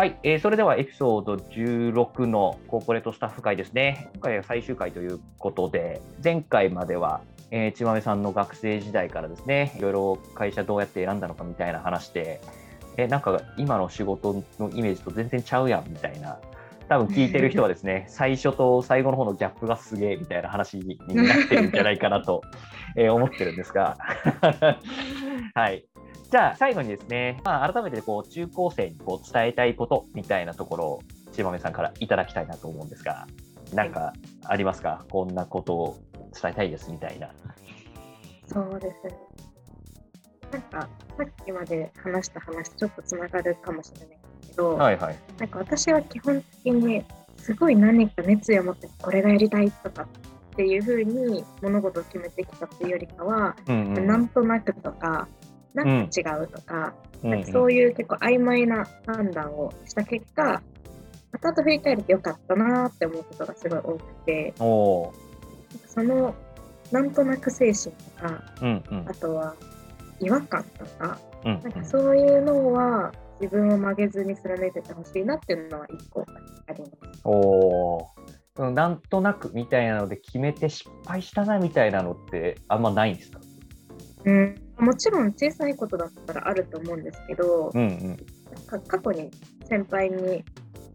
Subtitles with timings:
[0.00, 4.08] はい、えーそれではエピソード16のコーポレートスタッフ会ですね。
[4.14, 7.20] 今回は最終回ということで、前回までは、
[7.50, 12.40] えー、ちまめさんの学生時代からですね、いろいろ会社どうやって選んだのかみたいな話で、
[12.96, 16.38] えなんか今の仕事のイメージと全然ちゃうやんみたいな、
[16.88, 22.40] 多分聞いてる人はですね、 最初と最後の方のギャップがすげえみたいな話になってるんじゃないかなと、
[22.96, 23.98] えー思ってるんですが、
[25.54, 25.84] はい。
[26.30, 31.02] じゃあ最後にですね、まあ、改めてこう中高生にこう伝えたいことみたいなところを
[31.32, 33.26] ちまめさんからいただきたいなと思うんですが、
[33.74, 34.12] なんか
[34.44, 35.96] ありますか、こんなことを
[36.40, 37.30] 伝えたいですみたいな。
[38.46, 39.14] そうですね。
[40.52, 45.16] なんか、さっきまで話した話とちょっとつながるかもしれないけど、はいはい。
[45.38, 47.04] なんか私は基本的に
[47.38, 50.06] すごい何か熱意を持ってこれがやりたいとかっ
[50.56, 55.28] ていうふうに物事を決めてきたっていうよりかは、うんうんなんとなくとか、
[55.74, 57.30] なんか違うとか、うん。
[57.30, 60.62] なんかそういう結構曖昧な判断をした結果、
[61.32, 66.34] 後々振り返るとよかったなって思うことがすごい多くて、その
[66.90, 69.08] なんとなく精神とか、うんうん。
[69.08, 69.54] あとは
[70.20, 76.26] 違和感とか、うんなんかそういうのは自分を曲げずに貫いててほしいなっていうのは一個
[76.66, 77.20] あります。
[77.24, 78.04] おー。
[78.56, 83.39] そのなんとなくみたいなので決めて失敗したなみたいなのってあんまないんですか？
[84.24, 88.16] うん、もちろん小さいことだったらあると思うんですけど、うんうん。
[88.86, 89.30] 過去に
[89.68, 90.44] 先輩に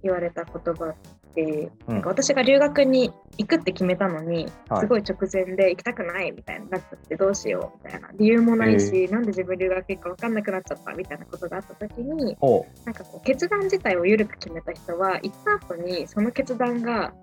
[0.03, 0.95] 言われた言葉っ
[1.33, 1.93] て、うん。
[1.95, 4.81] なんか私が留学に行くって決めたのに、はい。
[4.81, 12.37] すごい直前で行きたくないみたいになっちゃってどうしようみたいな理由もないし、なんで自分留学行くか分かんなくなっちゃったみたいなことがあった時に
[12.85, 17.13] なんかこう決断自体を緩く決めた人は行った後にその決断が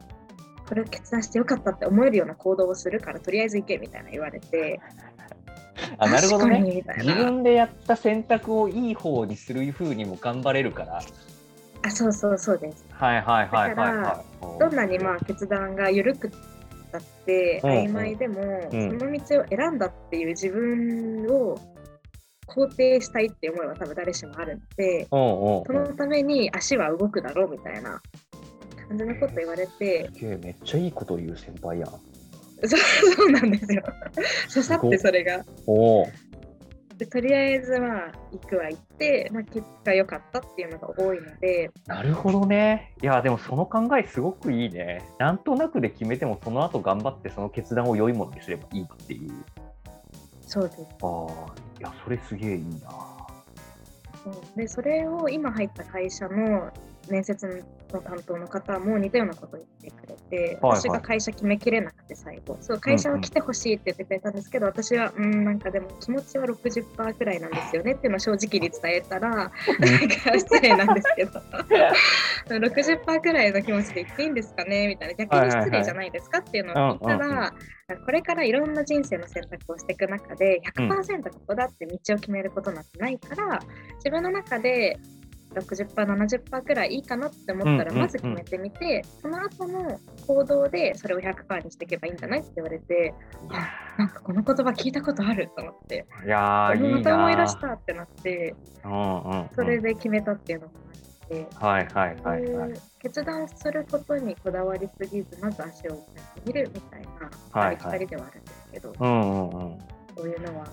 [0.69, 4.81] これを決断してよかったって思えるような行動をするからとりあえず行けみたいな言われて
[5.99, 6.83] あなるほどね。
[6.99, 11.03] 自分でやった選択をいい方にするふうにも頑張れるから。
[11.85, 12.85] あそうそうそうです。
[12.91, 14.25] はいはいはいはいは
[14.57, 14.59] い。
[14.59, 16.31] どんなにまあ決断が緩く
[16.93, 17.77] だってうんうん。
[17.87, 18.41] 曖昧でも、
[18.73, 18.99] うん。
[18.99, 21.59] その道を選んだっていう自分を
[22.53, 28.01] 肯定したいっていう思いは多分誰しもあるのでそのために足は動くだろうみたいな
[28.89, 31.91] 感じのこと言われてめっちゃいいこと言う先輩やん
[32.67, 33.83] そうそうなんですよ。
[34.49, 35.45] 刺さってそれが。
[35.67, 36.09] おお。
[36.97, 41.71] でとりあえずまあ行くは行って、まあ、結果良かったっていうのが多いので。
[41.87, 42.95] なるほどね。
[43.03, 45.03] いやでもその考えすごくいいね。
[45.19, 49.33] なんとなくで決めてもその後頑張ってその決断を良いものにすればいいっていう。
[50.43, 50.83] そうです。
[51.03, 53.13] ああいやそれすげえいいな。
[54.55, 56.71] でそれを今入った会社の
[57.11, 62.57] 面接の担当の方も似たようなことを言ってくれて、はい私が会社決めきれなくて最後。
[62.61, 71.41] そう会社は来てほしいって言ってくれたんですけど、私はうんなんかでも気持ちは60%くらいなんですよねっていうのを正直に伝えたら なんか失礼なんですけど。
[72.49, 75.15] 60%くらいの気持ちで言っていいんですかねみたいな。
[75.15, 77.53] 逆に失礼じゃないですかっていうのを聞いたうんうんら
[78.05, 83.61] これからいろんな人生の選択をしていく中で100%ここだって道を決めることなんてないから、
[83.97, 84.99] 自分の中で
[85.53, 93.15] 60%、70%くらいいいかなって思ったらまず決めてみて、その後の行動でそれを100%にしていけばいいんじゃないって言われて
[93.51, 98.55] あなんかこの言葉聞いたことあると思っていやまた思い出なしたってなって
[98.85, 99.49] うんうんうん。
[99.55, 101.47] それで決めたっていうのもあって。
[101.57, 102.81] はいはいはいはい。
[103.01, 109.79] 決断することにこだわりすぎず、まず足を動かしてみるみたいな、はいはではあるんですけど、うんうんうん。
[110.17, 110.67] そういうのは、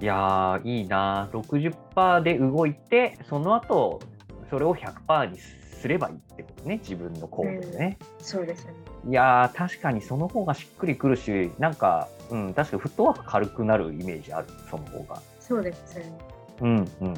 [0.00, 1.28] いやーいいな。
[1.32, 4.00] 60%で動いてその後
[4.50, 6.78] それを100%にすればいいってことね。
[6.78, 8.78] 自分の行動でね、そうですよね。
[9.08, 14.48] いやー確かにその方がしっくりくるしなんか、うん、確かにフットワーク軽くなるイメージある。
[14.70, 15.20] その方が。
[15.40, 16.18] そうですよね。
[16.60, 17.14] うんうんうん。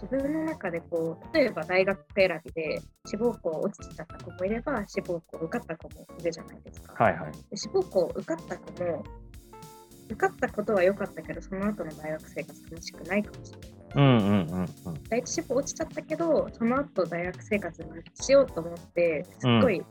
[0.00, 7.04] 自分の中でこう、例えば大学選びで志望校落ちちゃった子もいれば、志望校受かった子もいるじゃないですか。
[7.04, 7.32] はいはい。
[7.50, 9.04] で志望校受かった子も、
[10.08, 13.78] 受かったことは良かったけど、その後の大学生活楽しくないかもしれない。
[13.94, 14.68] うんうんうんうん。
[15.08, 19.82] 第一志望落ちちゃったけど、その後大学生活にしようと思って、すっごい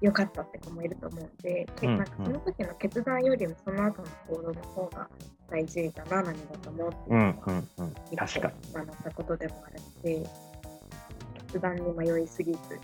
[0.00, 5.08] 良かったって子もいると思うので、うんなんかその時の決断よりもその後の行動の方が
[5.48, 7.54] 大事だな、何だと思うっていううんのはうん。
[7.56, 10.30] うん一確か個学んだことでもあるので、
[11.46, 12.80] 決断に迷いすぎず、に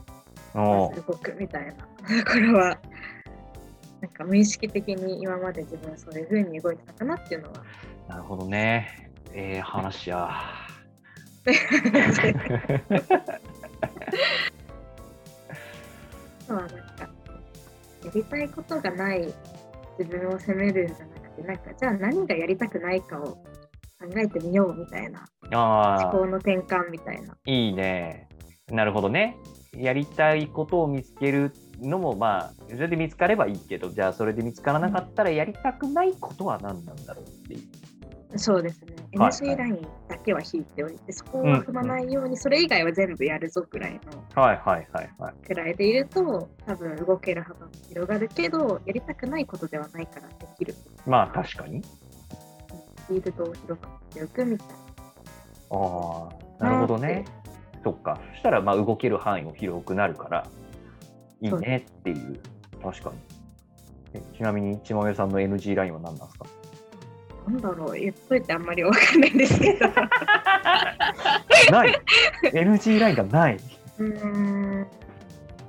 [0.55, 2.78] まおず動くみたいなところは、
[4.02, 7.54] なんか無意識的に今まで自分はそういう風に動いてたかなっていうのは。
[8.08, 10.69] ーなるほどねええ話やあ
[16.49, 16.76] とはなんか、
[18.04, 19.32] やりたいことがない
[19.99, 23.40] 自分を責めるんじゃなくて、なんか、じゃあ何がやりたくないかを考
[24.16, 27.37] えてみようみたいな、ああ思考の転換みたいな。
[27.46, 28.28] いいね。
[28.69, 29.37] なるほどね。
[29.76, 31.52] やりたいことを見つける
[31.82, 38.38] のもまあそれで見つかればいいけどじゃあそれで見つからなかったらやりたくないことは何なんだろうっていう。
[38.38, 38.94] そうですね。
[38.96, 44.00] はい NC ラインだけは引いておいて、そこを踏まないように、それ以外は全部やるぞくらい
[44.34, 45.46] のはいはいはいはい。
[45.46, 50.75] くらいでいると、多分動ける幅も広がるけど、やりたくないことではないからできる。
[51.06, 51.82] まあ確かに。
[53.06, 53.78] フィールドを広がっ
[54.14, 54.69] ておくみたい
[55.73, 56.28] あ
[56.61, 57.26] あ、なるほどね。
[57.85, 58.19] そっか。
[58.32, 60.46] そしたらまあ動ける範囲も広くなるから
[61.42, 62.40] いいねっていう。
[62.82, 63.16] 確かに。
[64.14, 66.46] えちなみに、ちまめさんの NG ラインは何なんですか？
[67.46, 67.52] な。
[67.52, 69.88] なんだろう、言っといてあんまりわかんないんですけど。
[71.72, 72.00] ない
[72.52, 73.56] !NG ラインがない。
[73.98, 74.51] うーん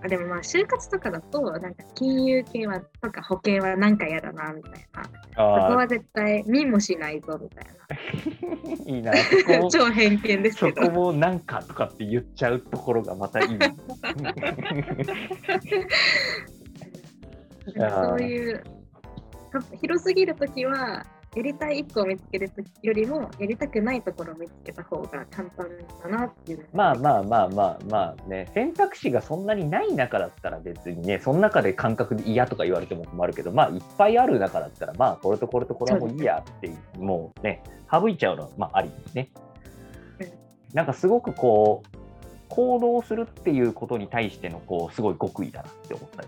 [0.04, 7.96] あでもまあ就活とかだとなんか金融系はとか保険はなんか嫌だなみたいなそこあは絶対見もしないぞみたいあ、
[8.92, 9.14] いいな。
[9.16, 13.58] そこな 超偏見ですそけどこもなんかとかって言っちゃうところがまたいい。
[17.76, 18.62] なんかそういう
[19.80, 22.52] 広すぎるときはやりたい一個を見つける
[22.84, 25.68] よりもやりたくないところを見つけた方が簡単
[26.04, 39.30] だなっていうのまあまあまあまあまあね、選択肢がそんなにない中だったら別にね、その中で感覚で嫌とか言われても困るけど、まあいっぱいある中だったら、まあこれとこれとこれはもういいやってもうね、省いちゃうのはまあありですね
[40.20, 40.28] うん。
[40.74, 41.98] なんかすごくこう、
[42.50, 46.28] 行動するっていうことに対してのこう、すごい極意だなって思ったり。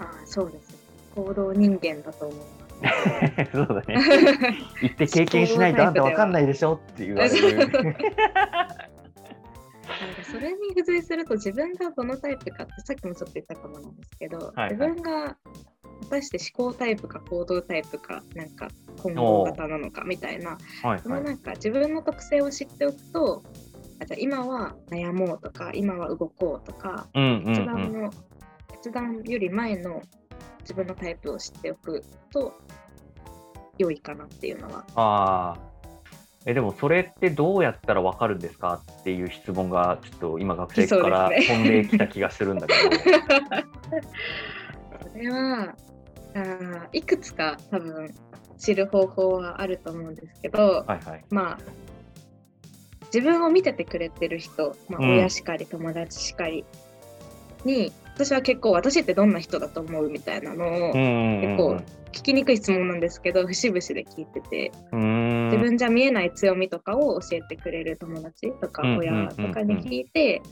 [0.00, 0.69] ああそうです
[1.14, 2.60] 行動人間だと思います
[3.52, 3.96] そうだね。
[4.82, 7.56] 行って経験しないとあんたわかんないでしょって言われる。
[10.00, 15.36] なんかそれに付随すると自分がどのタイプかってさっきもちょっと言ったかもなんですけど、はいはい自分が
[16.02, 18.68] 果たして思考タイプか行動タイプかなんか
[19.02, 21.00] 混合型なのかみたいなはいはい。
[21.00, 23.42] そのなんか自分の特性を知っておくと
[24.00, 27.66] あじゃあ今は悩もうとか今は動こうとかうんうんうん。
[27.66, 28.10] 断の、
[28.72, 30.02] 決断より前の
[30.70, 32.54] 自分のタイプを知っておくと
[33.76, 35.58] 良いかなっていうのはああ。
[36.46, 42.78] えでもそれってどうやったらわかるんですかっていう質問がちょっと今学生から飛んできた気がするんだけど。
[45.12, 45.74] それは
[46.34, 48.14] あーいくつか多分
[48.56, 51.24] 知る方法はあると思うんですけど、はいはい。
[51.30, 51.58] まあ
[53.12, 56.64] 自分を見ててくれてる人、まあ、うん親しかり友達しかり
[57.64, 61.76] に、私は結構私ってどんな人だと思うみたいなのを結構
[62.12, 65.48] 聞きにくい質問なんですけど節々で聞いててうん。
[65.50, 70.42] 自分じゃ見えない強みとかを教えてくれる友達とかうん親とかに聞いて、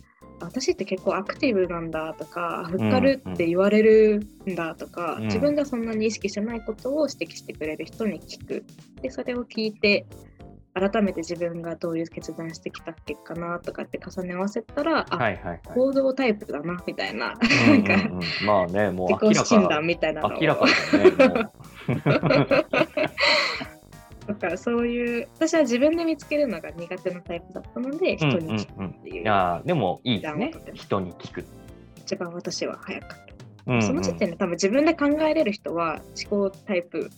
[0.40, 5.24] 私って結構アクティブなんだとかふっかるって言われるんだとか、うん。
[5.26, 8.64] 自分がそんなに意識してないことを指摘してくれる人に聞く。
[9.02, 10.06] でそれを聞いて
[10.80, 15.60] 改めて自分がどういう決断してきたっけかなとかって重ね合わせたら、あ、はいはいはい。
[15.74, 17.34] 行動タイプだなみたいな、
[17.66, 19.80] うんうんなんかうんまあね、もう明ら自己診断か。
[19.82, 21.26] みたいなのを明らかだよね。
[21.28, 21.52] もう
[24.28, 30.52] とか そういう私は自分で見つけるのが苦手なタイプだったので人に聞くっていう、いやーでもいいですね。
[30.74, 31.44] 人に聞く。
[31.96, 33.24] 一番私は早かった。
[33.66, 37.10] うんうんその時点で多分自分で考えれる人は思考タイプ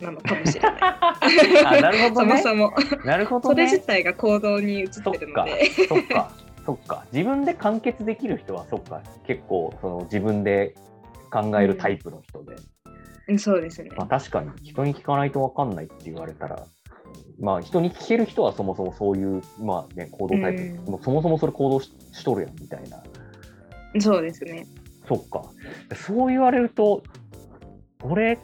[0.00, 0.72] なのかもしれない。
[0.80, 2.42] あなるほどそもね。
[2.42, 2.72] そも、
[3.04, 3.84] なるほどそれ自ね。
[3.86, 5.66] 体が行動に移ってるので。
[5.88, 6.30] そっか、
[6.66, 7.04] そっか。
[7.12, 9.02] 自分で完結できる人はそっか。
[9.26, 10.74] 結構その自分で
[11.30, 12.54] 考えるタイプの人で。
[12.54, 13.90] うんそうですね。
[13.96, 16.64] まあ確かに人に聞かないと分かんないって言われたら。
[17.38, 23.02] まあ人に聞ける人はそもそもそういう、まあね、行動タイプ、うんもうそもそもそれ行動ししとるやんみたいな。
[24.00, 24.66] そうですね。
[25.08, 25.42] そっか。
[25.94, 27.02] そう言われると、
[28.02, 28.38] 俺、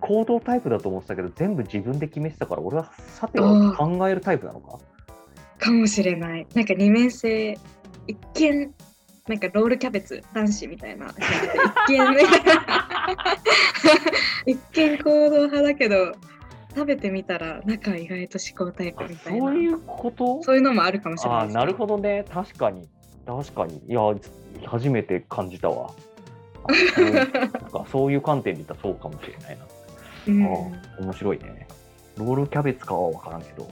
[0.00, 4.78] 行動タイプだと思ってたけど、全部自分で決めてたから、俺はさては考えるタイプなのか？
[5.58, 6.46] かもしれない。
[6.54, 7.58] なんか二面性、
[8.06, 8.72] 一見、
[9.26, 11.08] なんかロールキャベツ男子みたいな
[11.86, 12.22] 一見ね、
[14.46, 16.12] 一見行動派だけど、
[16.74, 19.38] 食べてみたら中は意外と思考タイプみたいな。
[19.40, 20.42] そういうこと？
[20.42, 22.24] そういうのもあるかもしれないああなるほどね。
[22.32, 22.88] 確かに。
[23.26, 23.78] 確かに。
[23.88, 24.00] いや、
[24.66, 25.90] 初めて感じたわ。
[26.64, 29.64] あそうなんかそういう観点で言ったらそうかもしれないな。
[30.32, 31.66] 面白いね。
[32.16, 33.68] ロールキャベツかは分からんけど、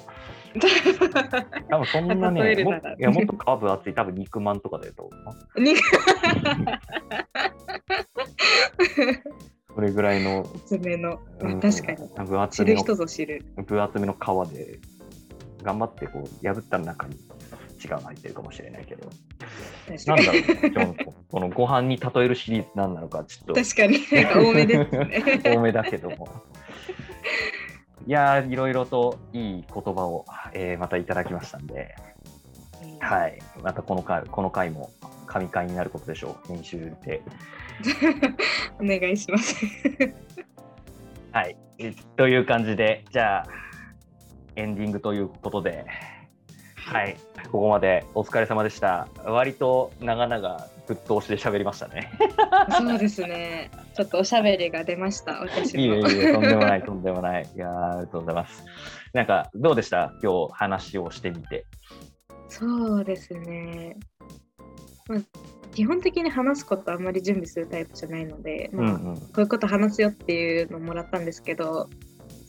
[1.69, 5.13] 多分そんなね、もいやもっとカーブ厚い、多分肉まんとかだと思
[5.57, 5.73] うな。
[5.73, 5.77] に
[9.75, 12.09] それぐらいの、爪の、まあうん確かに。
[12.27, 13.45] 分厚知るめの人ぞ知る。
[13.67, 14.17] 分厚めの皮
[14.55, 14.79] で
[15.63, 17.17] 頑張ってこう破った中に
[17.85, 19.11] 違うの入ってるかもしれないけど。
[20.07, 20.97] なんだろうね
[21.31, 23.55] このご飯に例えるシリーズ何なのかちょっと。
[23.55, 23.99] 確かに、
[24.33, 25.43] 多めですね。
[25.55, 26.29] 多めだけども
[28.07, 31.95] いやーいろいろといい言葉を、えーまたいただきましたんで。
[33.01, 34.91] はい、またこの回この回も
[35.27, 37.21] 神回になることでしょう、編集で。
[38.81, 39.57] お願いします。
[41.33, 43.47] はい、えという感じで、じゃあ、
[44.55, 45.85] エンディングということで、
[46.87, 47.17] はい、
[47.51, 49.09] ここまでお疲れ様でした。
[49.25, 52.13] 割と長々ぶっ通しで喋りましたね。
[52.79, 53.73] そうですね。
[53.97, 55.33] ちょっとおしゃべりが出ました。
[55.41, 55.81] 私も。
[55.81, 57.51] いえいえ、とんでもない、とんでもない。
[57.57, 58.65] いやーありがとうございます。
[59.13, 60.13] なんか、どうでした？
[60.23, 61.67] 今日話をしてみて。
[62.49, 63.97] そうですね。
[65.09, 65.19] まあ、
[65.75, 71.89] 基本的に話すことあんまり準備するタイプじゃないので、まあうんうんこういうこと話すよっていうのをもらったんですけど、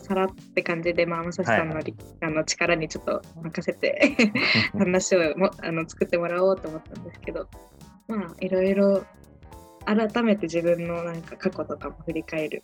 [0.08, 4.16] さらって感じで、まあ、まさしさんの,、はいあの力にちょっと任せて
[4.78, 7.48] 話をもあの作ってもらおうと思ったんですけど、
[8.08, 9.04] まあ、いろいろ
[9.86, 12.64] 改めて自分のなんか過去とかも振り返る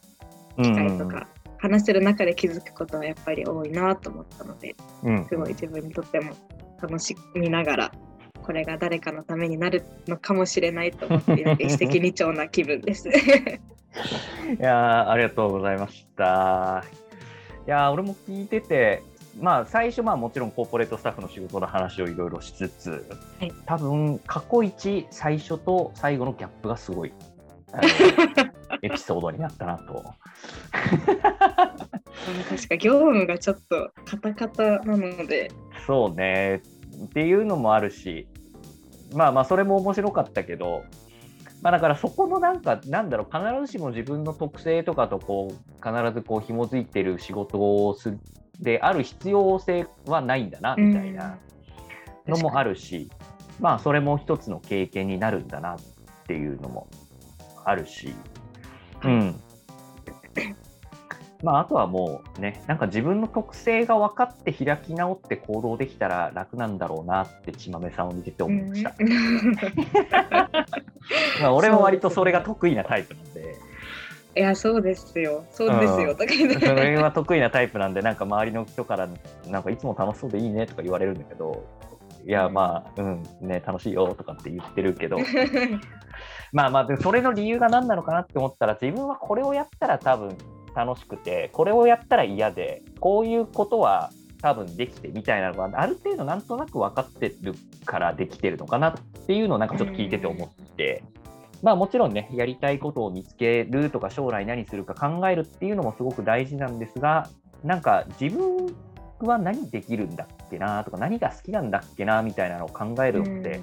[0.62, 6.34] 機会とか、話してる中で気づくことはやっぱり多いなと思ったので、うんうんすごい自分にとっても
[6.82, 7.92] 楽しみながら、
[8.42, 13.08] これが誰かのためになるのかもしれないと思って、一石二鳥な気分です。
[14.60, 16.84] いやーありがとうございました。
[17.66, 19.04] いやー俺も聞いてて、
[19.40, 23.06] まあ、最初、まあ、もちろんコーポレートスタッフの仕事の話をいろいろしつつ、
[23.40, 23.54] はい。
[23.66, 27.14] 多分過去一最初と最後のギャップがすごい
[28.82, 30.04] エピソードになったなと。
[32.50, 35.52] 確か業務がちょっとカタカタなので、
[35.88, 36.62] そうね。
[37.06, 38.28] っていうのもあるし、
[39.14, 40.84] まあまあ、それも面白かったけど、
[41.64, 48.20] まあ、だからそこのなんか、なんだろう、必ずしも自分の特性とかとこう必ずこう紐づいてる仕事をする
[48.60, 51.38] である必要性はないんだなみたいな
[52.28, 53.10] のもあるし、
[53.62, 55.78] まあそれも一つの経験になるんだなっ
[56.28, 56.88] ていうのも
[57.64, 58.14] あるし、
[59.04, 59.42] うん。
[61.44, 68.96] まあ、あとはもうね、なんか自分の特性が分かって開き直って行動できたら楽なんだろうなってちまめさんを見てて思いました。
[71.44, 73.56] まあ、俺も割とそれが得意なタイプなんで、
[74.36, 75.46] いや、そうですよ。
[75.52, 76.12] そうですよ。
[76.12, 76.18] うん。
[76.18, 79.08] とか言ってそれは得意なタイプなんで、なんか周りの人から、
[79.48, 81.64] なんかいつも楽しそうでいいねとか言われるんだけど、
[82.26, 85.18] いや、まあ、うん、ね、楽しいよとかって言ってるけど、
[86.52, 90.36] まあまあ、でもそれの理由が何なのかなって思ったら、自分はこれをやったら多分
[90.76, 94.10] 楽しくて、これをやったら嫌で、こういうことは
[94.42, 97.54] 多分できてみたいなのが、ある程度なんとなく分かってる
[97.86, 98.94] からできてるのかなっ
[99.28, 101.04] ていうのをなんかちょっと聞いてて思って、
[101.64, 107.30] まあもちろんね、やりたいことを見つけるとか、将来何するか考えるっていうのもすごく大事なんですが、
[107.64, 108.76] なんか自分
[109.22, 113.62] は何できるんだっけなとか、何が好きなんだっけなみたいなのを考えるのって、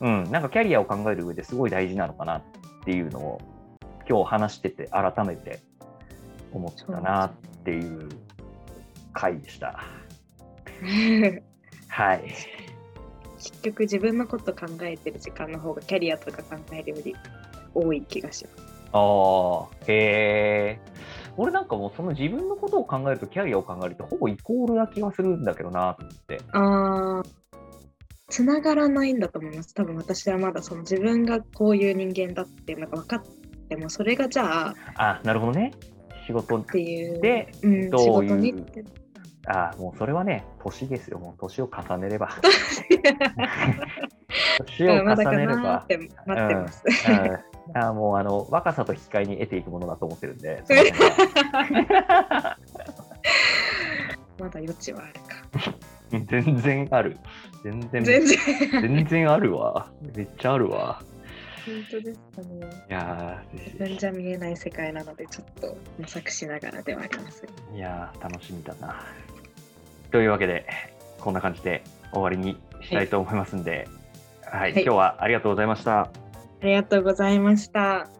[0.00, 2.42] うん、なんかキャリアを考える上ですごい大事なのかなっ
[2.84, 3.40] ていうのを
[4.08, 5.60] 今日話してて改めて
[6.52, 7.32] 思ったなっ
[7.64, 8.08] ていう
[9.12, 9.84] 回でした。
[11.86, 12.24] はい。
[13.40, 17.16] 結局自分のこと考えてる時間の方がキャリアとか考えるより
[17.74, 18.70] 多い気がします。
[18.92, 20.80] ああ、へえ。
[21.36, 26.40] 俺なんかもうその自分のことを考えるとキャリアを考えるとほぼイコールな気がするんだけどなと思って。
[26.52, 27.22] ああ、
[28.28, 29.74] つながらないんだと思います。
[29.74, 33.22] 多分私はまだその自分がこういう人間だっていうのが分かっ
[33.68, 35.72] ても、それがじゃあっあ、なるほどね。
[36.26, 38.84] 仕事ていう、で、うん、ど仕事にって。
[39.52, 41.18] あもうそれはね、年ですよ。
[41.18, 42.30] もう年を重ねれば。
[44.66, 45.84] 年を重ねれば
[46.26, 46.84] 待ってます。
[47.66, 50.62] うん、あもうあの若さと引き換えに得ていくものだと思ってるんで、
[54.38, 55.20] まだ余地はあるか。
[56.10, 57.18] 全然ある。
[57.64, 58.38] 全然全然。
[58.82, 59.90] 全然あるわ。
[60.16, 61.02] めっちゃあるわ。
[61.66, 62.66] 本当ですかね。
[62.88, 67.46] いや自分じゃ見えない世界なので、ちょっと模索しながらではあります。
[67.72, 69.04] ーいやー楽しみだな。
[70.10, 70.66] というわけで、
[71.20, 73.88] こんな感じで終わりにしたいと思いますんで、
[74.42, 76.00] はい、はい今日はありがとうございました。
[76.02, 76.10] あ
[76.62, 78.19] りがとうございました。